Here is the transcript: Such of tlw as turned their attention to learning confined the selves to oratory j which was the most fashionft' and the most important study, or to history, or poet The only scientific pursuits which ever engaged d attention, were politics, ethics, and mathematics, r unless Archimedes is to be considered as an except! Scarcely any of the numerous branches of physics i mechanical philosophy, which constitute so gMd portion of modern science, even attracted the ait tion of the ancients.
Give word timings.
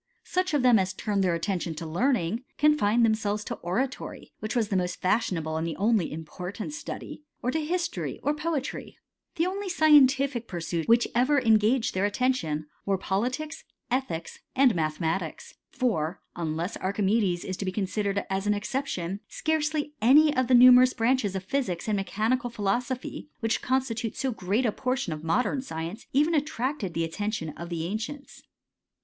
Such 0.23 0.55
of 0.55 0.63
tlw 0.63 0.79
as 0.81 0.93
turned 0.93 1.23
their 1.23 1.35
attention 1.35 1.75
to 1.75 1.85
learning 1.85 2.43
confined 2.57 3.05
the 3.05 3.15
selves 3.15 3.43
to 3.43 3.55
oratory 3.57 4.21
j 4.21 4.31
which 4.39 4.55
was 4.55 4.69
the 4.69 4.75
most 4.75 4.99
fashionft' 4.99 5.45
and 5.45 5.67
the 5.67 5.75
most 5.79 6.09
important 6.11 6.73
study, 6.73 7.21
or 7.43 7.51
to 7.51 7.63
history, 7.63 8.19
or 8.23 8.33
poet 8.33 8.67
The 9.35 9.45
only 9.45 9.69
scientific 9.69 10.47
pursuits 10.47 10.87
which 10.87 11.07
ever 11.13 11.39
engaged 11.39 11.93
d 11.93 11.99
attention, 11.99 12.65
were 12.83 12.97
politics, 12.97 13.63
ethics, 13.91 14.39
and 14.55 14.73
mathematics, 14.73 15.53
r 15.79 16.19
unless 16.35 16.77
Archimedes 16.77 17.45
is 17.45 17.55
to 17.57 17.65
be 17.65 17.71
considered 17.71 18.25
as 18.27 18.47
an 18.47 18.55
except! 18.55 18.97
Scarcely 19.27 19.93
any 20.01 20.35
of 20.35 20.47
the 20.47 20.55
numerous 20.55 20.93
branches 20.93 21.35
of 21.35 21.43
physics 21.43 21.87
i 21.87 21.93
mechanical 21.93 22.49
philosophy, 22.49 23.29
which 23.39 23.61
constitute 23.61 24.17
so 24.17 24.33
gMd 24.33 24.75
portion 24.75 25.13
of 25.13 25.23
modern 25.23 25.61
science, 25.61 26.07
even 26.11 26.33
attracted 26.33 26.95
the 26.95 27.03
ait 27.03 27.13
tion 27.33 27.49
of 27.49 27.69
the 27.69 27.85
ancients. 27.85 28.41